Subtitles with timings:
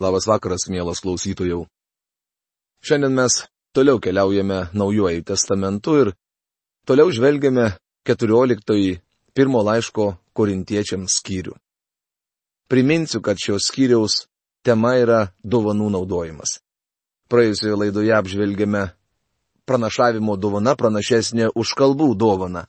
[0.00, 1.66] Labas vakaras, mielas klausytojų.
[2.80, 3.34] Šiandien mes
[3.76, 6.10] toliau keliaujame Naujuoju testamentu ir
[6.88, 7.66] toliau žvelgiame
[8.08, 8.96] 14
[9.36, 11.52] pirmo laiško korintiečiams skyrių.
[12.72, 14.24] Priminsiu, kad šios skyriaus
[14.64, 16.56] tema yra dovanų naudojimas.
[17.28, 18.86] Praėjusioje laidoje apžvelgėme
[19.68, 22.64] pranašavimo dovana pranašesnė už kalbų dovaną.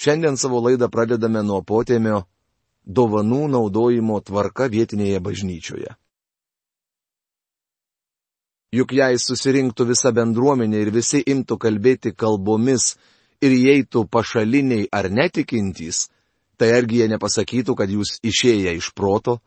[0.00, 2.24] Šiandien savo laidą pradedame nuo potėmio
[2.88, 5.98] dovanų naudojimo tvarka vietinėje bažnyčioje.
[8.68, 12.98] Juk jei susirinktų visa bendruomenė ir visi imtų kalbėti kalbomis
[13.40, 16.08] ir įeitų pašaliniai ar netikintys,
[16.60, 19.38] tai argi jie nepasakytų, kad jūs išėję iš proto?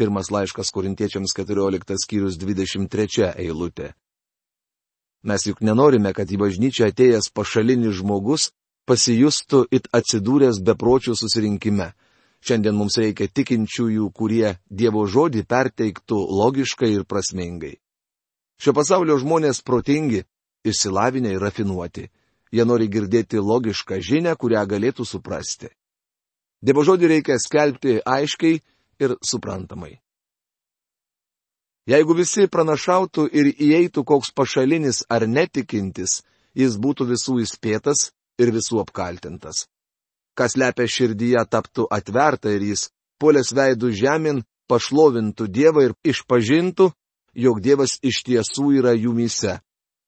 [0.00, 3.90] Pirmas laiškas korintiečiams 14 skyrius 23 eilutė.
[5.28, 8.48] Mes juk nenorime, kad į bažnyčią atėjęs pašalinis žmogus
[8.88, 11.90] pasijustų it atsidūręs bepročių susirinkime.
[12.40, 17.76] Šiandien mums reikia tikinčiųjų, kurie Dievo žodį perteiktų logiškai ir prasmingai.
[18.60, 20.24] Šio pasaulio žmonės protingi,
[20.68, 22.10] išsilavinę ir rafinuoti.
[22.52, 25.70] Jie nori girdėti logišką žinę, kurią galėtų suprasti.
[26.60, 28.60] Dievo žodį reikia skelbti aiškiai
[29.00, 29.94] ir suprantamai.
[31.88, 36.20] Jeigu visi pranašautų ir įeitų koks pašalinis ar netikintis,
[36.54, 39.64] jis būtų visų įspėtas ir visų apkaltintas.
[40.36, 46.90] Kas lepia širdyje taptų atverta ir jis, polės veidų žemyn, pašlovintų Dievą ir išpažintų,
[47.34, 49.60] jog Dievas iš tiesų yra jumyse.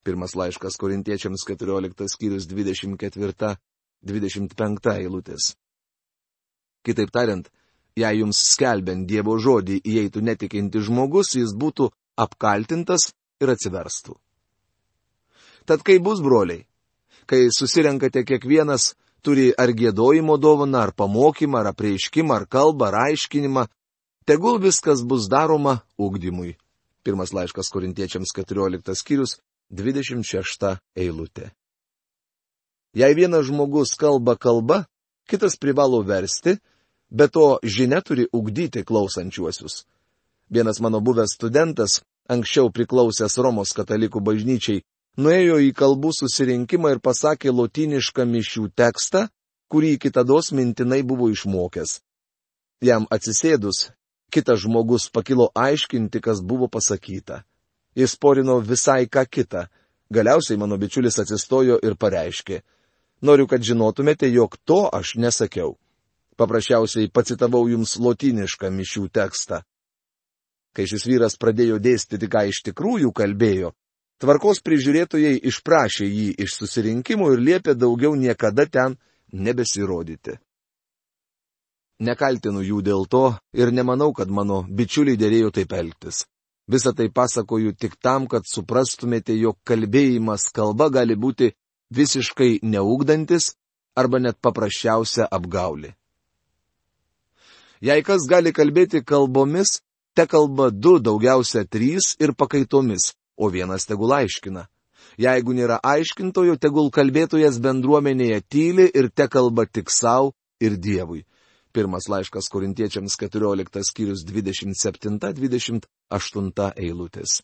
[0.03, 3.57] Pirmas laiškas korintiečiams 14 skyrius 24-25
[4.97, 5.55] eilutės.
[6.83, 7.47] Kitaip tariant,
[7.95, 14.19] jei jums skelbiant Dievo žodį įeitų netikinti žmogus, jis būtų apkaltintas ir atsiverstų.
[15.63, 16.67] Tad kai bus broliai,
[17.31, 23.71] kai susirenkate kiekvienas turi ar gėdojimo dovaną, ar pamokymą, ar apreiškimą, ar kalbą, ar aiškinimą,
[24.27, 26.59] tegul viskas bus daroma ugdymui
[27.03, 29.39] Pirmas laiškas korintiečiams 14 skyrius
[29.71, 31.51] 26 eilutė.
[32.95, 34.85] Jei vienas žmogus kalba kalba,
[35.27, 36.59] kitas privalo versti,
[37.11, 39.85] bet to žinia turi ugdyti klausančiuosius.
[40.53, 44.83] Vienas mano buvęs studentas, anksčiau priklausęs Romos katalikų bažnyčiai,
[45.17, 49.27] nuėjo į kalbų susirinkimą ir pasakė lotinišką mišių tekstą,
[49.73, 52.01] kurį kitados mintinai buvo išmokęs.
[52.85, 53.89] Jam atsisėdus,
[54.33, 57.43] kitas žmogus pakilo aiškinti, kas buvo pasakyta.
[57.95, 59.67] Jis porino visai ką kitą.
[60.13, 62.63] Galiausiai mano bičiulis atsistojo ir pareiškė.
[63.23, 65.77] Noriu, kad žinotumėte, jog to aš nesakiau.
[66.37, 69.63] Paprasčiausiai pacitavau jums lotinišką mišių tekstą.
[70.73, 73.75] Kai šis vyras pradėjo dėstyti, ką iš tikrųjų kalbėjo,
[74.25, 78.97] tvarkos prižiūrėtojai išprašė jį iš susirinkimų ir liepė daugiau niekada ten
[79.33, 80.39] nebesirodyti.
[82.03, 86.25] Nekaltinu jų dėl to ir nemanau, kad mano bičiuliai dėrėjo taip elgtis.
[86.67, 91.53] Visą tai pasakoju tik tam, kad suprastumėte, jog kalbėjimas kalba gali būti
[91.95, 93.53] visiškai neugdantis
[93.95, 95.95] arba net paprasčiausia apgaulė.
[97.83, 99.81] Jei kas gali kalbėti kalbomis,
[100.15, 104.69] te kalba du, daugiausia trys ir pakaitomis, o vienas tegul aiškina.
[105.19, 110.33] Jeigu nėra aiškintojo, tegul kalbėtojas bendruomenėje tyli ir te kalba tik savo
[110.63, 111.27] ir Dievui.
[111.73, 117.41] Pirmas laiškas korintiečiams 14 skyrius 27-28 eilutės.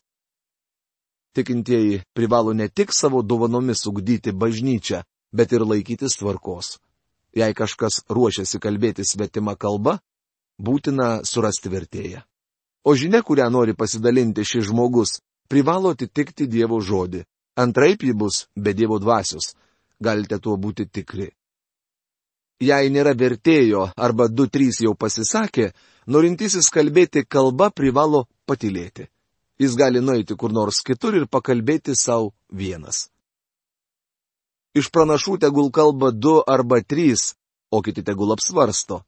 [1.33, 5.03] Tikintieji privalo ne tik savo dovanomis ugdyti bažnyčią,
[5.33, 6.77] bet ir laikytis tvarkos.
[7.37, 9.99] Jei kažkas ruošiasi kalbėti svetima kalba,
[10.57, 12.23] būtina surasti vertėją.
[12.85, 15.19] O žinia, kurią nori pasidalinti šis žmogus,
[15.49, 17.25] privalo atitikti Dievo žodį.
[17.59, 19.53] Antraip ji bus be Dievo dvasios.
[19.99, 21.29] Galite tuo būti tikri.
[22.59, 25.71] Jei nėra vertėjo arba du trys jau pasisakė,
[26.11, 29.07] norintisis kalbėti kalba privalo patilėti.
[29.59, 33.09] Jis gali nueiti kur nors kitur ir pakalbėti savo vienas.
[34.75, 37.35] Iš pranašų tegul kalba du arba trys,
[37.71, 39.03] o kiti tegul apsvarsto.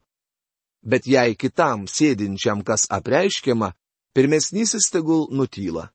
[0.82, 3.72] Bet jei kitam sėdinčiam kas apreiškiama,
[4.16, 5.92] pirmesnysis tegul nutyla.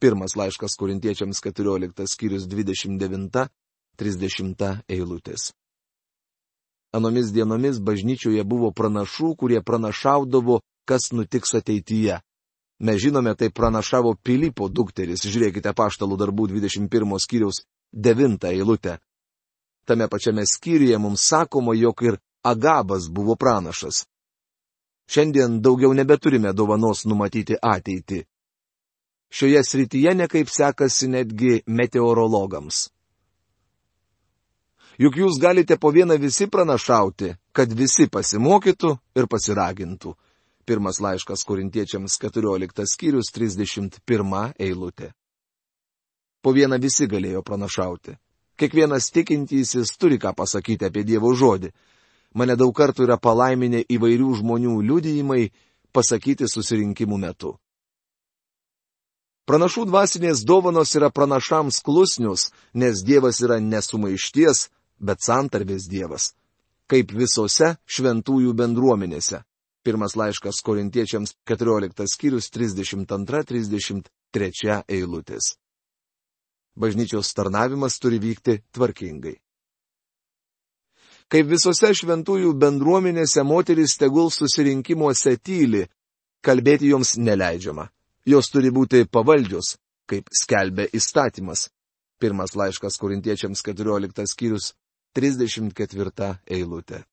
[0.00, 3.48] Pirmas laiškas korintiečiams 14 skyrius 29-30
[4.88, 5.54] eilutės.
[6.94, 12.20] Anomis dienomis bažnyčioje buvo pranašų, kurie pranašaudavo, kas nutiks ateityje.
[12.86, 17.64] Mes žinome, tai pranašavo Pilypo dukteris, žiūrėkite paštalų darbų 21 skyriaus
[17.94, 18.98] 9 eilutę.
[19.86, 24.04] Tame pačiame skyriuje mums sakoma, jog ir Agabas buvo pranašas.
[25.08, 28.24] Šiandien daugiau nebeturime dovanos numatyti ateitį.
[29.34, 32.88] Šioje srityje nekaip sekasi netgi meteorologams.
[34.98, 40.14] Juk jūs galite po vieną visi pranašauti, kad visi pasimokytų ir pasiragintų.
[40.64, 45.10] Pirmas laiškas korintiečiams 14 skyrius 31 eilutė.
[46.42, 48.14] Po vieną visi galėjo pranašauti.
[48.56, 51.72] Kiekvienas tikintysis turi ką pasakyti apie Dievo žodį.
[52.34, 55.50] Mane daug kartų yra palaiminę įvairių žmonių liudijimai
[55.92, 57.56] pasakyti susirinkimų metu.
[59.44, 64.70] Pranašų dvasinės dovanos yra pranašams klusnius, nes Dievas yra nesumaišties,
[65.04, 66.32] bet santarvės Dievas.
[66.90, 69.42] Kaip visose šventųjų bendruomenėse.
[69.84, 75.56] Pirmas laiškas korintiečiams 14 skyrius 32-33 eilutės.
[76.74, 79.36] Bažnyčios tarnavimas turi vykti tvarkingai.
[81.28, 85.86] Kaip visose šventųjų bendruomenėse moteris tegul susirinkimuose tyli,
[86.44, 87.88] kalbėti joms neleidžiama.
[88.24, 89.76] Jos turi būti pavaldžios,
[90.08, 91.68] kaip skelbia įstatymas.
[92.20, 94.72] Pirmas laiškas korintiečiams 14 skyrius
[95.14, 97.04] 34 eilutė.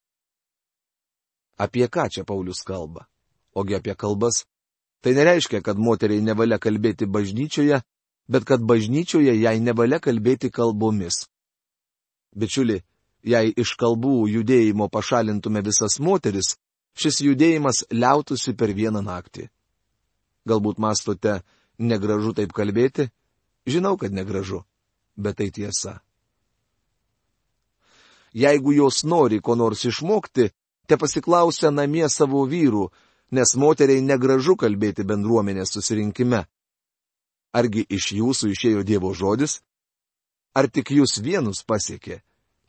[1.62, 3.06] Apie ką čia Paulius kalba?
[3.54, 4.46] Ogi apie kalbas.
[5.02, 7.82] Tai nereiškia, kad moteriai nevalia kalbėti bažnyčioje,
[8.28, 11.28] bet kad bažnyčioje jai nevalia kalbėti kalbomis.
[12.34, 12.82] Bičiuli,
[13.22, 16.56] jei iš kalbų judėjimo pašalintume visas moteris,
[16.98, 19.50] šis judėjimas liautųsi per vieną naktį.
[20.50, 21.42] Galbūt mastote,
[21.78, 23.12] negražu taip kalbėti?
[23.70, 24.64] Žinau, kad negražu,
[25.18, 26.00] bet tai tiesa.
[28.34, 30.50] Jeigu jos nori ko nors išmokti,
[30.88, 32.92] te pasiklausia namie savo vyrų,
[33.32, 36.46] nes moteriai negražu kalbėti bendruomenės susirinkime.
[37.52, 39.62] Argi iš jūsų išėjo Dievo žodis?
[40.56, 42.22] Ar tik jūs vienus pasiekė?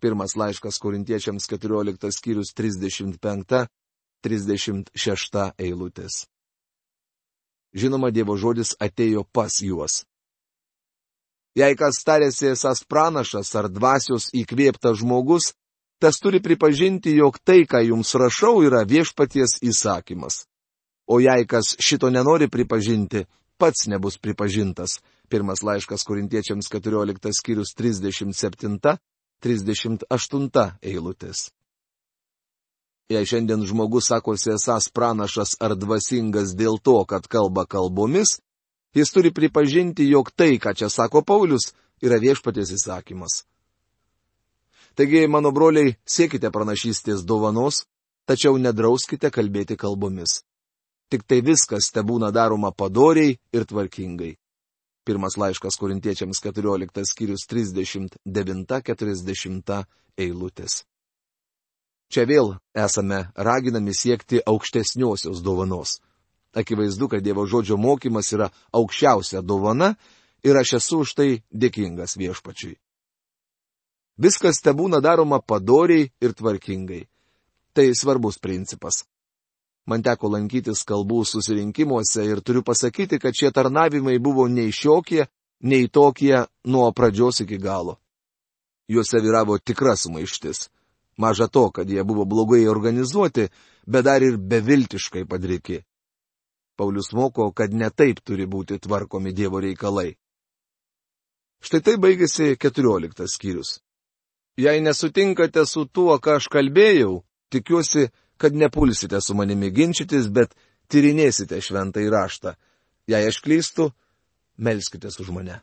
[0.02, 6.26] Pirmas laiškas korintiečiams 14 skyrius 35-36 eilutės.
[7.72, 10.04] Žinoma, Dievo žodis atėjo pas juos.
[11.52, 15.52] Jei kas tarėsi esas pranašas ar dvasios įkvėptas žmogus,
[16.00, 20.46] tas turi pripažinti, jog tai, ką jums rašau, yra viešpaties įsakymas.
[21.12, 23.26] O jei kas šito nenori pripažinti,
[23.60, 25.00] pats nebus pripažintas.
[25.28, 28.98] Pirmas laiškas korintiečiams 14 skyrius 37-38
[30.82, 31.52] eilutės.
[33.12, 38.40] Jei šiandien žmogus sakosi esas pranašas ar dvasingas dėl to, kad kalba kalbomis,
[38.94, 43.44] jis turi pripažinti, jog tai, ką čia sako Paulius, yra viešpaties įsakymas.
[44.94, 47.86] Taigi, mano broliai, siekite pranašystės dovanos,
[48.28, 50.42] tačiau nedrauskite kalbėti kalbomis.
[51.08, 54.36] Tik tai viskas te būna daroma padoriai ir tvarkingai.
[55.04, 59.84] Pirmas laiškas korintiečiams 14 skyrius 39-40
[60.16, 60.84] eilutės.
[62.12, 66.00] Čia vėl esame raginami siekti aukštesniosios dovanos.
[66.52, 69.94] Akivaizdu, kad Dievo žodžio mokymas yra aukščiausia dovana
[70.44, 72.76] ir aš esu už tai dėkingas viešpačiui.
[74.18, 77.06] Viskas te būna daroma padoriai ir tvarkingai.
[77.72, 79.04] Tai svarbus principas.
[79.88, 85.24] Man teko lankytis kalbų susirinkimuose ir turiu pasakyti, kad šie tarnavimai buvo nei šiokie,
[85.64, 87.96] nei tokie nuo pradžios iki galo.
[88.88, 90.68] Juose vyravo tikra sumaištis.
[91.16, 93.48] Maža to, kad jie buvo blogai organizuoti,
[93.86, 95.82] bet dar ir beviltiškai padriki.
[96.76, 100.14] Paulius moko, kad ne taip turi būti tvarkomi Dievo reikalai.
[101.62, 103.80] Štai tai baigėsi keturioliktas skyrius.
[104.58, 107.22] Jei nesutinkate su tuo, ką aš kalbėjau,
[107.54, 110.56] tikiuosi, kad nepulsite su manimi ginčytis, bet
[110.90, 112.56] tyrinėsite šventą įraštą.
[113.08, 113.92] Jei aš klystu,
[114.58, 115.62] melskite už mane.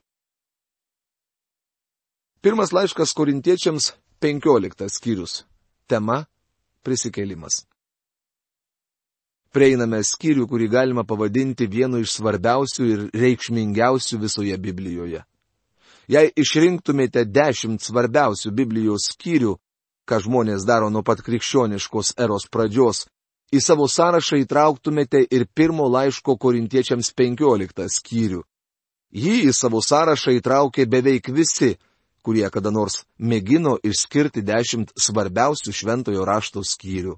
[2.42, 5.44] Pirmas laiškas korintiečiams, penkioliktas skyrius.
[5.88, 6.26] Tema-
[6.86, 7.66] prisikėlimas.
[9.50, 15.24] Prieiname skyrių, kurį galima pavadinti vienu iš svarbiausių ir reikšmingiausių visoje Biblijoje.
[16.10, 19.56] Jei išrinktumėte dešimt svarbiausių Biblijos skyrių,
[20.10, 23.04] ką žmonės daro nuo pat krikščioniškos eros pradžios,
[23.54, 28.42] į savo sąrašą įtrauktumėte ir pirmo laiško korintiečiams penkioliktą skyrių.
[29.10, 31.76] Jį į savo sąrašą įtraukė beveik visi,
[32.22, 37.18] kurie kada nors mėgino išskirti dešimt svarbiausių šventojo rašto skyrių.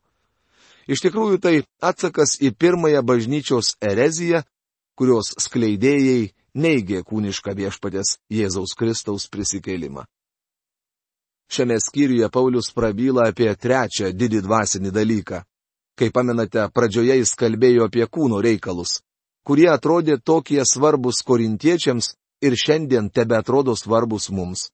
[0.87, 4.41] Iš tikrųjų tai atsakas į pirmąją bažnyčios ereziją,
[4.97, 10.05] kurios skleidėjai neigė kūnišką viešpatės Jėzaus Kristaus prisikėlimą.
[11.51, 15.41] Šiame skyriuje Paulius prabyla apie trečią didį dvasinį dalyką.
[15.99, 19.01] Kaip pamenate, pradžioje jis kalbėjo apie kūno reikalus,
[19.43, 24.69] kurie atrodė tokie svarbus korintiečiams ir šiandien tebe atrodo svarbus mums.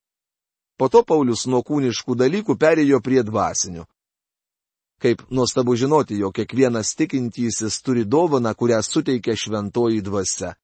[0.77, 3.87] Po to Paulius nuo kūniškų dalykų perėjo prie dvasinių.
[5.01, 10.55] Kaip nuostabu žinoti, jog kiekvienas tikintysis turi dovaną, kurią suteikia šventoji dvasia.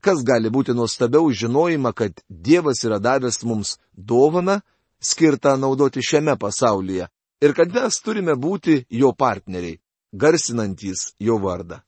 [0.00, 4.60] Kas gali būti nuostabiau žinojimą, kad Dievas yra davęs mums dovaną,
[5.00, 7.08] skirtą naudoti šiame pasaulyje,
[7.42, 9.80] ir kad mes turime būti jo partneriai,
[10.12, 11.80] garsinantys jo vardą.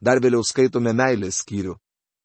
[0.00, 1.74] Dar vėliau skaitome meilės skyrių.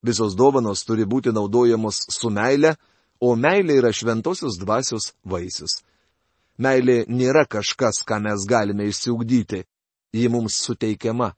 [0.05, 2.75] Visos dovanos turi būti naudojamos su meile,
[3.19, 5.81] o meilė yra šventosios dvasios vaisius.
[6.59, 9.63] Meilė nėra kažkas, ką mes galime išsiugdyti.
[10.11, 11.31] Ji mums suteikiama.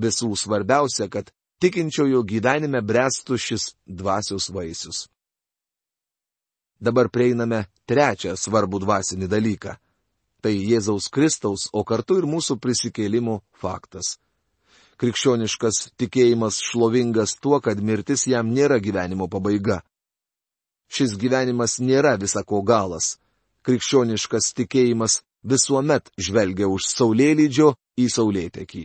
[0.00, 1.28] Visų svarbiausia, kad
[1.60, 5.06] tikinčiojo gyvenime brestų šis dvasios vaisius.
[6.80, 9.76] Dabar prieiname trečią svarbų dvasinį dalyką.
[10.40, 14.16] Tai Jėzaus Kristaus, o kartu ir mūsų prisikėlimų faktas.
[14.96, 19.82] Krikščioniškas tikėjimas šlovingas tuo, kad mirtis jam nėra gyvenimo pabaiga.
[20.88, 23.16] Šis gyvenimas nėra visako galas
[23.66, 28.84] krikščioniškas tikėjimas visuomet žvelgia už saulėlydžio į saulėtekį.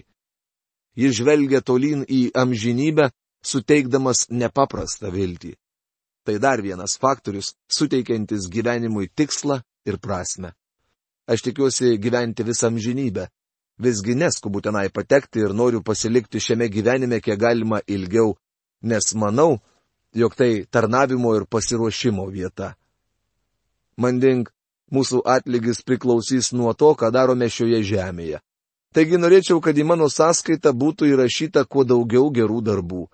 [0.97, 3.11] Jis žvelgia tolyn į amžinybę,
[3.45, 5.55] suteikdamas nepaprastą viltį.
[6.25, 10.53] Tai dar vienas faktorius, suteikiantis gyvenimui tikslą ir prasme.
[11.25, 13.29] Aš tikiuosi gyventi visą amžinybę.
[13.81, 18.35] Visgi neskubu tenai patekti ir noriu pasilikti šiame gyvenime kiek galima ilgiau,
[18.81, 19.57] nes manau,
[20.13, 22.75] jog tai tarnavimo ir pasiruošimo vieta.
[23.97, 24.49] Manding
[24.91, 28.41] mūsų atlygis priklausys nuo to, ką darome šioje žemėje.
[28.91, 33.05] Taigi norėčiau, kad į mano sąskaitą būtų įrašyta kuo daugiau gerų darbų.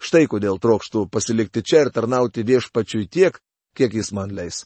[0.00, 3.36] Štai kodėl trokštų pasilikti čia ir tarnauti viešpačiui tiek,
[3.76, 4.64] kiek jis man leis.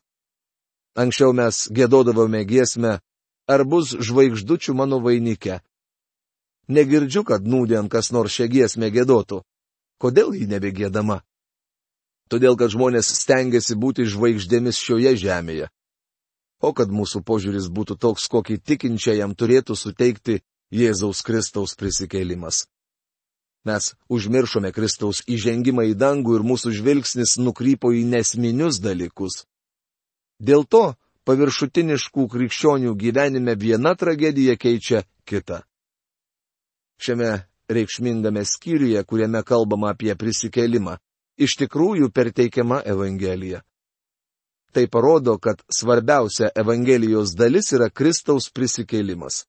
[0.95, 2.99] Anksčiau mes gėdodavome giesmę,
[3.51, 5.61] ar bus žvaigždučių mano vainike.
[6.71, 9.43] Negirdžiu, kad nūdien kas nors šią giesmę gėdotų.
[9.99, 11.19] Kodėl ji nebegėdama?
[12.31, 15.71] Todėl, kad žmonės stengiasi būti žvaigždėmis šioje žemėje
[16.61, 20.41] o kad mūsų požiūris būtų toks, kokį tikinčiajam turėtų suteikti
[20.71, 22.67] Jėzaus Kristaus prisikėlimas.
[23.65, 29.45] Mes užmiršome Kristaus įžengimą į dangų ir mūsų žvilgsnis nukrypo į nesminius dalykus.
[30.41, 30.95] Dėl to
[31.29, 35.61] paviršutiniškų krikščionių gyvenime viena tragedija keičia kitą.
[37.01, 40.97] Šiame reikšmingame skyriuje, kuriame kalbama apie prisikėlimą,
[41.37, 43.61] iš tikrųjų perteikiama Evangelija.
[44.73, 49.45] Tai parodo, kad svarbiausia Evangelijos dalis yra Kristaus prisikėlimas.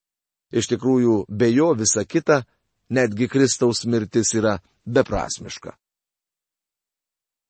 [0.51, 2.42] Iš tikrųjų, be jo visa kita,
[2.90, 5.75] netgi Kristaus mirtis yra beprasmiška.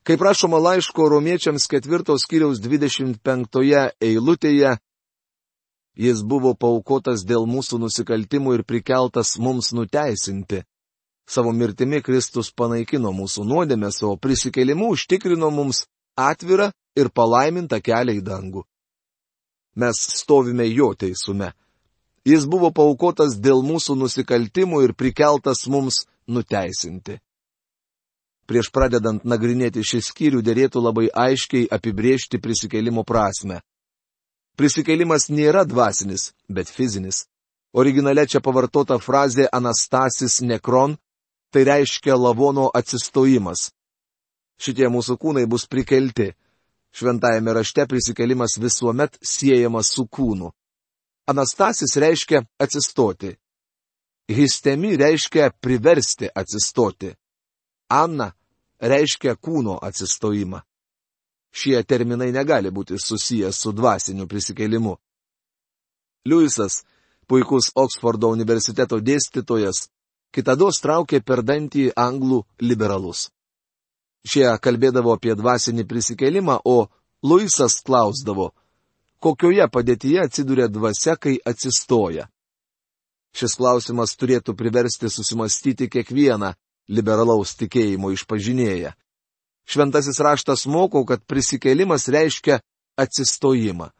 [0.03, 4.75] Kaip rašoma laiško romiečiams ketvirtos kiriaus 25 eilutėje,
[5.95, 10.63] jis buvo paukotas dėl mūsų nusikaltimų ir prikeltas mums nuteisinti.
[11.29, 15.85] Savo mirtimi Kristus panaikino mūsų nuodėmės, o prisikėlimu užtikrino mums
[16.29, 18.63] atvirą ir palaimintą kelią į dangų.
[19.75, 21.51] Mes stovime jo teisume.
[22.27, 27.17] Jis buvo paukotas dėl mūsų nusikaltimų ir prikeltas mums nuteisinti.
[28.45, 33.61] Prieš pradedant nagrinėti šį skyrių dėrėtų labai aiškiai apibriežti prisikėlimo prasme.
[34.59, 37.25] Prisikėlimas nėra dvasinis, bet fizinis.
[37.71, 40.97] Originale čia pavartota frazė anastasis nekron,
[41.51, 43.71] tai reiškia lavono atsistojimas.
[44.61, 46.31] Šitie mūsų kūnai bus prikelti.
[46.93, 50.51] Šventajame rašte prisikelimas visuomet siejamas su kūnu.
[51.31, 53.31] Anastasis reiškia atsistoti.
[54.27, 57.13] Histemi reiškia priversti atsistoti.
[57.89, 58.31] Anna
[58.79, 60.61] reiškia kūno atsistojimą.
[61.51, 64.95] Šie terminai negali būti susijęs su dvasiniu prisikelimu.
[66.29, 66.83] Liujisas,
[67.27, 69.89] puikus Oksfordo universiteto dėstytojas,
[70.31, 73.29] kitados traukė per dantį anglų liberalus.
[74.27, 76.87] Šie kalbėdavo apie dvasinį prisikelimą, o
[77.25, 78.51] Luisas klausdavo,
[79.21, 82.27] kokioje padėtyje atsiduria dvasia, kai atsistoja.
[83.33, 86.53] Šis klausimas turėtų priversti susimastyti kiekvieną
[86.91, 88.91] liberalaus tikėjimo išpažinėją.
[89.65, 92.59] Šventasis raštas moko, kad prisikėlimas reiškia
[92.99, 93.91] atsistojimą.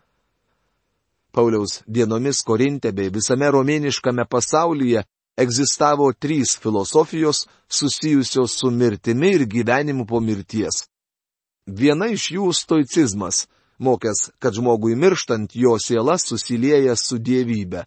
[1.31, 5.05] Pauliaus dienomis Korinte bei visame romėniškame pasaulyje
[5.41, 10.85] egzistavo trys filosofijos susijusios su mirtimi ir gyvenimu po mirties.
[11.65, 13.47] Viena iš jų- stoicizmas,
[13.79, 17.85] mokęs, kad žmogui mirštant jo siela susilieja su dievybė.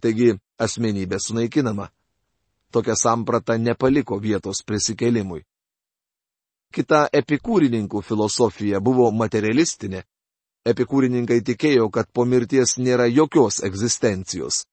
[0.00, 1.88] Taigi asmenybė sunaikinama.
[2.72, 5.44] Tokia samprata nepaliko vietos prisikelimui.
[6.72, 10.04] Kita epikūrininkų filosofija buvo materialistinė.
[10.64, 14.64] Epikūrininkai tikėjo, kad po mirties nėra jokios egzistencijos.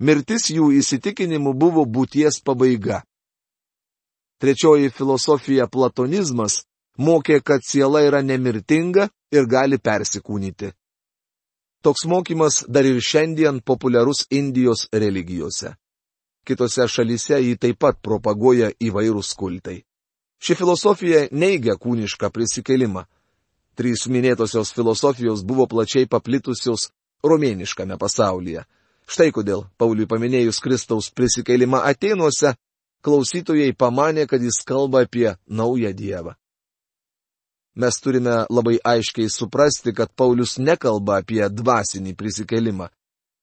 [0.00, 3.02] Mirtis jų įsitikinimu buvo būties pabaiga.
[4.40, 6.62] Trečioji filosofija platonizmas
[6.96, 10.72] mokė, kad siela yra nemirtinga ir gali persikūnyti.
[11.84, 15.74] Toks mokymas dar ir šiandien populiarus Indijos religijose.
[16.44, 19.82] Kitose šalyse jį taip pat propaguoja įvairūs kultai.
[20.40, 23.04] Ši filosofija neigia kūnišką prisikelimą.
[23.76, 26.88] Trys minėtosios filosofijos buvo plačiai paplitusios
[27.24, 28.64] romėniškame pasaulyje.
[29.10, 32.54] Štai kodėl Pauliui paminėjus Kristaus prisikelimą Atenuose,
[33.02, 36.36] klausytojai pamanė, kad jis kalba apie naują Dievą.
[37.74, 42.90] Mes turime labai aiškiai suprasti, kad Paulius nekalba apie dvasinį prisikelimą.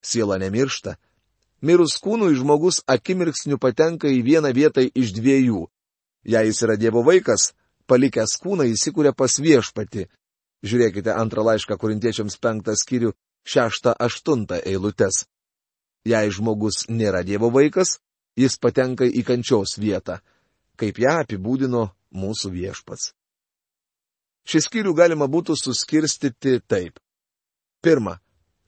[0.03, 0.95] Siela nemiršta.
[1.61, 5.65] Mirus kūnui žmogus akimirksniu patenka į vieną vietą iš dviejų.
[6.27, 7.53] Jei jis yra Dievo vaikas,
[7.87, 10.07] palikęs kūną įsikūrė pas viešpati.
[10.63, 13.15] Žiūrėkite antrą laišką korintiečiams penktą skyrių,
[13.47, 15.25] šeštą, aštuntą eilutes.
[16.07, 17.97] Jei žmogus nėra Dievo vaikas,
[18.39, 20.21] jis patenka į kančios vietą,
[20.79, 23.11] kaip ją apibūdino mūsų viešpats.
[24.47, 27.01] Šį skyrių galima būtų suskirstyti taip.
[27.83, 28.15] Pirma,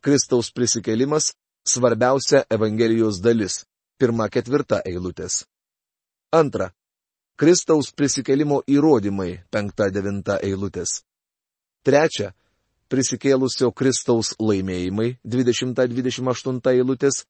[0.03, 1.33] Kristaus prisikelimas-
[1.71, 3.65] svarbiausia Evangelijos dalis.
[3.99, 5.45] Pirma ketvirta eilutės.
[6.31, 6.73] Antra.
[7.39, 11.03] Kristaus prisikelimo įrodymai- penkta devinta eilutės.
[11.83, 12.33] Trečia.
[12.89, 17.25] Prisikėlusio Kristaus laimėjimai- 20-28 eilutės.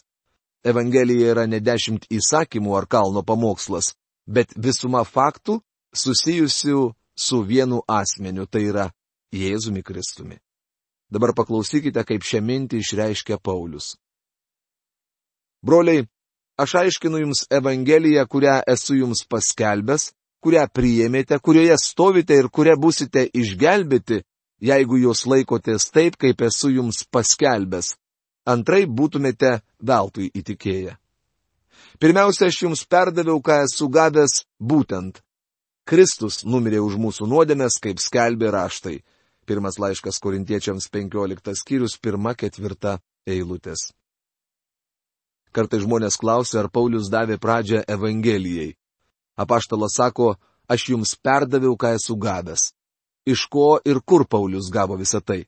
[0.65, 3.91] Evangelija yra ne dešimt įsakymų ar kalno pamokslas,
[4.25, 5.59] bet visuma faktų
[5.93, 8.87] susijusių su vienu asmeniu, tai yra
[9.33, 10.39] Jėzumi Kristumi.
[11.13, 13.93] Dabar paklausykite, kaip šią mintį išreiškia Paulius.
[15.63, 16.03] Broliai,
[16.59, 20.09] aš aiškinu jums Evangeliją, kurią esu jums paskelbęs,
[20.43, 24.19] kurią priėmėte, kurioje stovite ir kuria busite išgelbėti,
[24.59, 27.93] jeigu jūs laikotės taip, kaip esu jums paskelbęs,
[28.45, 30.97] antrai būtumėte veltui įtikėję.
[31.99, 35.23] Pirmiausia, aš jums perdaviau, ką esu gavęs būtent.
[35.87, 38.97] Kristus numirė už mūsų nuodėmės, kaip skelbė raštai.
[39.47, 43.91] Pirmas laiškas korintiečiams 15 skyrius, pirma ketvirta eilutės.
[45.53, 48.73] Kartai žmonės klausia, ar Paulius davė pradžią Evangelijai.
[49.37, 50.35] Apaštalas sako,
[50.67, 52.71] aš jums perdaviau, ką esu gavęs.
[53.29, 55.43] Iš ko ir kur Paulius gavo visą tai?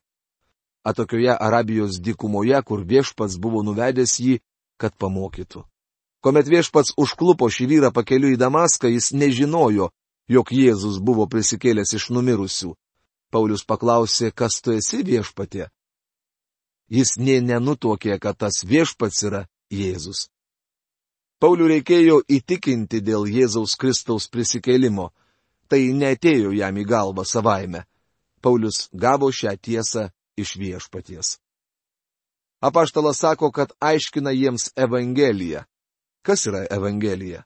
[0.86, 4.34] atokioje Arabijos dykumoje, kur viešpats buvo nuvedęs jį,
[4.80, 5.64] kad pamokytų.
[6.22, 9.90] Komet viešpats užklupo šį vyrą pakeliu į Damaską, jis nežinojo,
[10.30, 12.74] jog Jėzus buvo prisikėlęs iš numirusių.
[13.34, 15.66] Paulius paklausė, kas tu esi viešpatė.
[16.86, 20.28] Jis nė nenutokė, kad tas viešpats yra Jėzus.
[21.42, 25.10] Paulių reikėjo įtikinti dėl Jėzaus Kristaus prisikėlimo.
[25.68, 27.84] Tai netėjo jam į galvą savaime.
[28.40, 31.38] Paulius gavo šią tiesą iš viešpaties.
[32.62, 35.64] Apaštalas sako, kad aiškina jiems Evangeliją.
[36.22, 37.42] Kas yra Evangelija?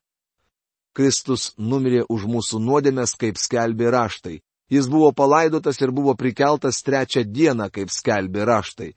[0.93, 4.41] Kristus numirė už mūsų nuodėmės, kaip skelbė raštai.
[4.71, 8.93] Jis buvo palaidotas ir buvo prikeltas trečią dieną, kaip skelbė raštai.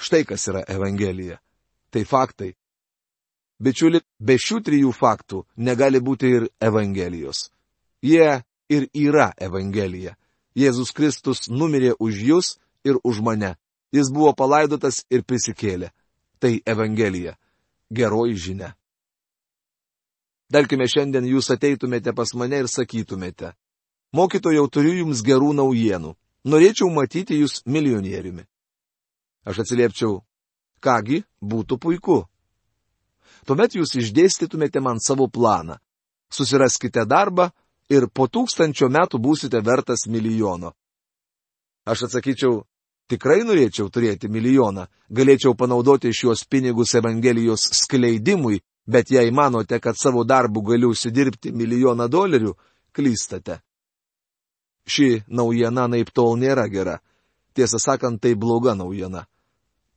[0.00, 1.40] Štai kas yra Evangelija.
[1.90, 2.54] Tai faktai.
[3.60, 7.50] Bičiuli, be šių trijų faktų negali būti ir Evangelijos.
[8.02, 8.40] Jie
[8.72, 10.16] ir yra Evangelija.
[10.56, 13.56] Jėzus Kristus numirė už jūs ir už mane.
[13.92, 15.90] Jis buvo palaidotas ir prisikėlė.
[16.40, 17.36] Tai Evangelija.
[17.92, 18.74] Geroji žinia.
[20.50, 23.52] Darkime šiandien jūs ateitumėte pas mane ir sakytumėte.
[24.16, 26.16] Mokytojau turiu jums gerų naujienų.
[26.48, 28.46] Norėčiau matyti jūs milijonieriumi.
[29.44, 30.22] Aš atsiliepčiau,
[30.80, 32.24] kągi, būtų puiku.
[33.46, 35.78] Tuomet jūs išdėstytumėte man savo planą.
[36.30, 37.50] Susiraskite darbą
[37.90, 40.72] ir po tūkstančio metų būsite vertas milijono.
[41.86, 42.62] Aš atsakyčiau,
[43.10, 50.24] tikrai norėčiau turėti milijoną, galėčiau panaudoti šios pinigus Evangelijos skleidimui, bet jei manote, kad savo
[50.24, 52.54] darbu galiu užsidirbti milijoną dolerių,
[52.92, 53.60] klystate.
[54.86, 56.98] Ši naujiena naip tol nėra gera.
[57.54, 59.26] Tiesą sakant, tai bloga naujiena.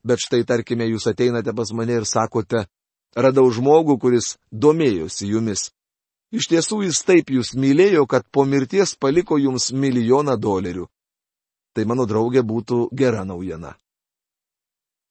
[0.04, 2.66] Bet štai tarkime, jūs ateinate pas mane ir sakote,
[3.16, 5.72] radau žmogų, kuris domėjosi jumis.
[6.34, 10.88] Iš tiesų jis taip jūs mylėjo, kad po mirties paliko jums milijoną dolerių
[11.74, 13.74] tai mano draugė būtų gera naujiena.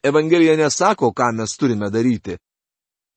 [0.03, 2.38] Evangelija nesako, ką mes turime daryti.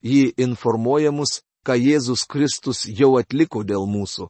[0.02, 4.28] Ji informuoja mus, ką Jėzus Kristus jau atliko dėl mūsų.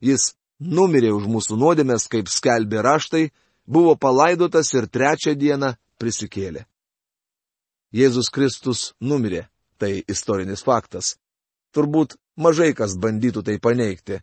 [0.00, 3.30] Jis numirė už mūsų nuodėmės, kaip skelbė raštai,
[3.66, 6.64] buvo palaidotas ir trečią dieną prisikėlė.
[7.92, 9.48] Jėzus Kristus numirė,
[9.80, 11.16] tai istorinis faktas.
[11.74, 14.20] Turbūt mažai kas bandytų tai paneigti.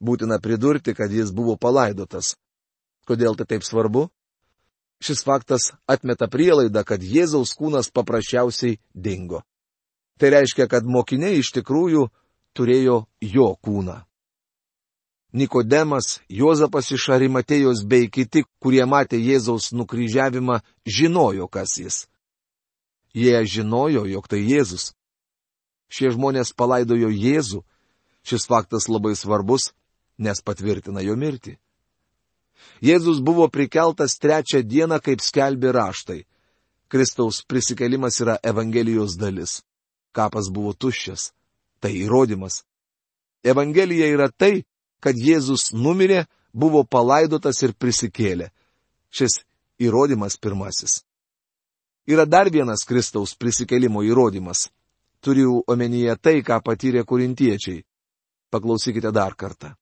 [0.00, 2.34] Būtina pridurti, kad jis buvo palaidotas.
[3.08, 4.08] Kodėl tai taip svarbu?
[5.04, 9.42] Šis faktas atmeta prielaidą, kad Jėzaus kūnas paprasčiausiai dingo.
[10.18, 12.08] Tai reiškia, kad mokiniai iš tikrųjų
[12.56, 13.98] turėjo jo kūną.
[15.34, 22.04] Nikodemas, Jozapas iš Arimatėjos bei kiti, kurie matė Jėzaus nukryžiavimą, žinojo, kas jis.
[23.14, 24.92] Jie žinojo, jog tai Jėzus.
[25.88, 27.62] Šie žmonės palaidojo Jėzų.
[28.24, 29.70] Šis faktas labai svarbus,
[30.18, 31.58] nes patvirtina jo mirtį.
[32.82, 36.24] Jėzus buvo prikeltas trečią dieną, kaip skelbė raštai.
[36.88, 39.62] Kristaus prisikelimas yra Evangelijos dalis.
[40.12, 41.32] Kapas buvo tuščias.
[41.80, 42.62] Tai įrodymas.
[43.44, 44.64] Evangelija yra tai,
[45.04, 48.48] kad Jėzus numirė, buvo palaidotas ir prisikėlė.
[49.10, 49.42] Šis
[49.78, 51.02] įrodymas pirmasis.
[52.06, 54.68] Yra dar vienas Kristaus prisikelimo įrodymas.
[55.24, 57.80] Turiu omenyje tai, ką patyrė kurintiečiai.
[58.52, 59.72] Paklausykite dar kartą.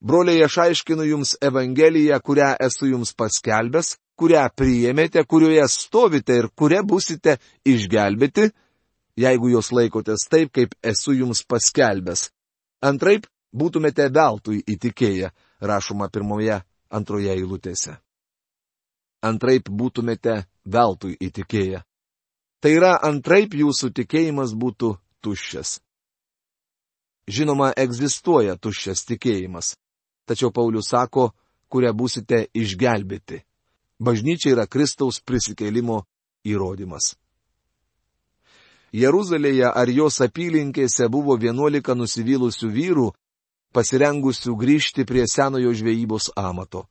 [0.00, 6.82] Broliai, aš aiškinu jums Evangeliją, kurią esu jums paskelbęs, kurią priėmėte, kurioje stovite ir kuria
[6.82, 7.36] busite
[7.68, 8.48] išgelbėti,
[9.20, 12.30] jeigu jos laikotės taip, kaip esu jums paskelbęs.
[12.82, 17.98] Antraip, būtumėte veltui įtikėję, rašoma pirmoje, antroje eilutėse.
[19.22, 20.40] Antraip būtumėte
[20.72, 21.82] veltui įtikėję.
[22.60, 25.78] Tai yra, antraip jūsų tikėjimas būtų tuščias.
[27.30, 29.74] Žinoma, egzistuoja tuščias tikėjimas
[30.30, 31.32] tačiau Paulius sako,
[31.70, 33.42] kurią būsite išgelbėti.
[34.00, 36.04] Bažnyčia yra Kristaus prisikėlimo
[36.46, 37.16] įrodymas.
[38.94, 43.08] Jeruzalėje ar jos apylinkėse buvo vienuolika nusivylusių vyrų,
[43.74, 46.86] pasirengusių grįžti prie senojo žvejybos amato.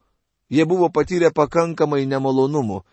[0.51, 2.83] Jie buvo patyrę pakankamai nemalonumų.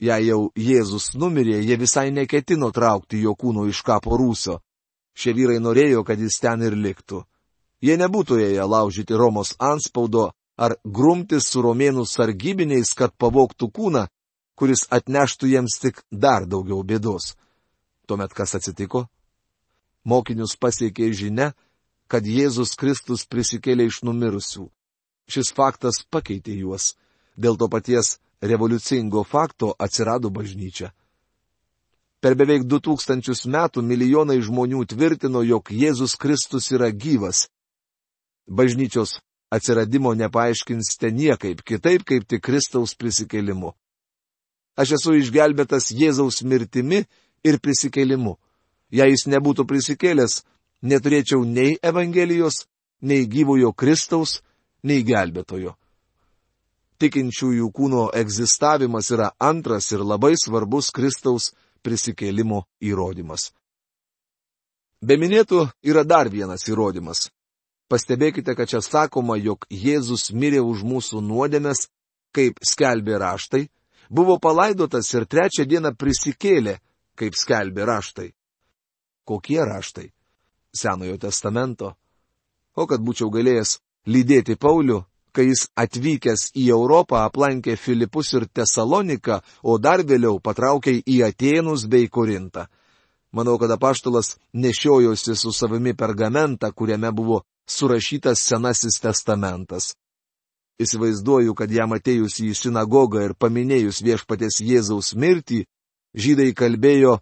[0.00, 4.60] Jei jau Jėzus numirė, jie visai neketino traukti jo kūno iš kapo rūsio.
[5.12, 7.20] Šie vyrai norėjo, kad jis ten ir liktų.
[7.84, 14.06] Jie nebūtų ėję laužyti Romos anspaudo ar grumtis su romėnų sargybiniais, kad pavoktų kūną,
[14.56, 17.34] kuris atneštų jiems tik dar daugiau bėdos.
[18.08, 19.06] Tuomet kas atsitiko?
[20.04, 21.52] Mokinius pasiekė žinia,
[22.08, 24.66] kad Jėzus Kristus prisikėlė iš numirusių.
[25.28, 26.94] Šis faktas pakeitė juos.
[27.36, 30.90] Dėl to paties revoliucingo fakto atsirado bažnyčia.
[32.20, 37.48] Per beveik du tūkstančius metų milijonai žmonių tvirtino, jog Jėzus Kristus yra gyvas
[38.50, 43.72] bažnyčios atsiradimo nepaaiškinsite niekaip kitaip kaip tik Kristaus prisikėlimu.
[44.76, 47.04] Aš esu išgelbėtas Jėzaus mirtimi
[47.44, 48.36] ir prisikėlimu.
[48.90, 50.42] Jei jis nebūtų prisikėlęs,
[50.82, 52.66] neturėčiau nei Evangelijos,
[53.02, 54.40] nei gyvojo Kristaus,
[54.82, 55.76] nei gelbėtojo.
[57.00, 61.50] Tikinčiųjų kūno egzistavimas yra antras ir labai svarbus Kristaus
[61.82, 63.50] prisikėlimo įrodymas.
[65.00, 67.30] Be minėtų yra dar vienas įrodymas
[67.90, 71.88] Pastebėkite, kad čia sakoma, jog Jėzus mirė už mūsų nuodėmes,
[72.30, 73.64] kaip skelbė raštai,
[74.06, 76.76] buvo palaidotas ir trečią dieną prisikėlė,
[77.18, 78.28] kaip skelbė raštai.
[79.26, 80.06] Kokie raštai?
[80.70, 81.96] Senojo testamento.
[82.78, 85.00] O kad būčiau galėjęs lydėti Paulių,
[85.32, 91.86] kai jis atvykęs į Europą aplankė Filipus ir Tesaloniką, o dar vėliau patraukė į Atenus
[91.86, 92.66] bei Korintą.
[93.32, 99.94] Manau, kad apaštalas nešiojosi su savimi pergamentą, kuriame buvo surašytas Senasis testamentas.
[100.80, 105.64] Įsivaizduoju, kad jam atėjus į sinagogą ir paminėjus viešpatės Jėzaus mirtį,
[106.16, 107.18] žydai kalbėjo,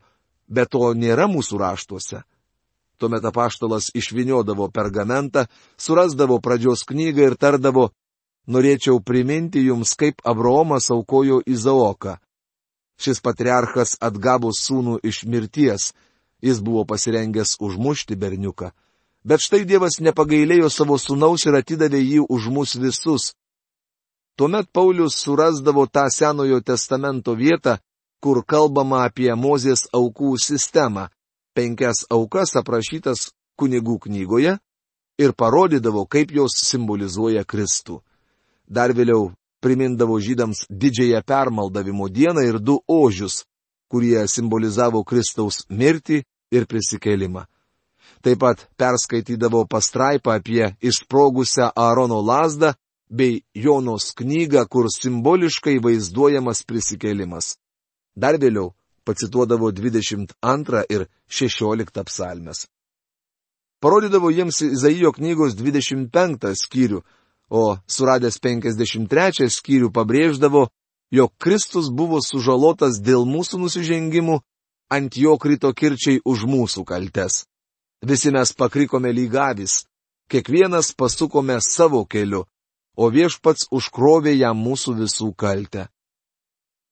[0.49, 2.23] bet to nėra mūsų raštuose.
[2.99, 5.44] Tuomet apaštalas išviniodavo pergamentą,
[5.79, 7.90] surasdavo pradžios knygą ir tardavo,
[8.48, 12.16] norėčiau priminti jums, kaip Abraomas aukojo Izaoką.
[12.98, 15.92] Šis patriarchas atgavo sūnų iš mirties,
[16.42, 18.72] jis buvo pasirengęs užmušti berniuką.
[19.28, 23.34] Bet štai Dievas nepagailėjo savo sunaus ir atidavė jį už mus visus.
[24.38, 27.78] Tuomet Paulius surasdavo tą Senojo testamento vietą,
[28.22, 31.08] kur kalbama apie Mozės aukų sistemą,
[31.54, 34.58] penkias aukas aprašytas kunigų knygoje
[35.18, 37.98] ir parodydavo, kaip jos simbolizuoja Kristų.
[38.68, 39.33] Dar vėliau
[39.64, 43.44] primindavo žydams didžiąją permaldavimo dieną ir du ožius,
[43.88, 47.46] kurie simbolizavo Kristaus mirtį ir prisikėlimą.
[48.22, 52.74] Taip pat perskaitydavo pastraipą apie išsprogusią Aarono lasdą
[53.11, 57.57] bei Jonos knygą, kur simboliškai vaizduojamas prisikėlimas.
[58.16, 62.66] Dar vėliau pacituodavo 22 ir 16 psalmes.
[63.81, 67.00] Parodydavo jiems Izaijo knygos 25 skyrių,
[67.50, 70.68] o suradęs 53 skyrių pabrėždavo,
[71.11, 74.40] jog Kristus buvo sužalotas dėl mūsų nusižengimų,
[74.92, 77.44] ant jo krito kirčiai už mūsų kaltes.
[78.04, 79.84] Visi mes pakrikome lygavis,
[80.30, 82.44] kiekvienas pasukome savo keliu,
[82.96, 85.88] o viešpats užkrovė jam mūsų visų kaltę.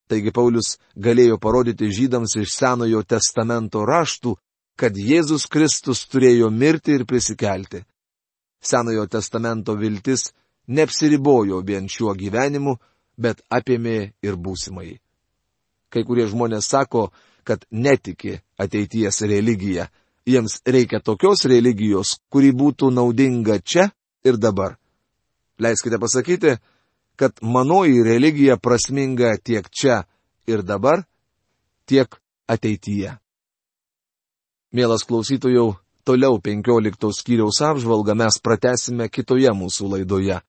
[0.06, 4.36] Taigi Paulius galėjo parodyti žydams iš Senojo testamento raštų,
[4.78, 7.82] kad Jėzus Kristus turėjo mirti ir prisikelti.
[8.62, 10.30] Senojo testamento viltis
[10.66, 12.76] neapsiribojo vien šiuo gyvenimu,
[13.16, 14.98] bet apėmė ir būsimai.
[15.92, 17.11] Kai kurie žmonės sako,
[17.46, 19.87] kad netiki ateities religiją.
[20.26, 23.92] Jiems reikia tokios religijos, kuri būtų naudinga čia
[24.26, 24.74] ir dabar.
[25.62, 26.57] Leiskite pasakyti,
[27.16, 30.02] kad manoji religija prasminga tiek čia
[30.46, 31.05] ir dabar,
[31.87, 32.18] tiek
[32.50, 33.14] ateityje.
[34.72, 40.40] Mielas klausytojau, toliau 15 skyriaus apžvalgą mes pratesime kitoje mūsų laidoje.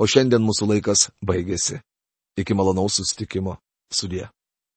[0.00, 1.80] O šiandien mūsų laikas baigėsi.
[2.40, 3.58] Iki malonaus sustikimo.
[3.92, 4.26] Sudie.